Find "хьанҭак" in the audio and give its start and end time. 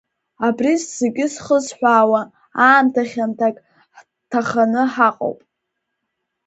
3.09-3.55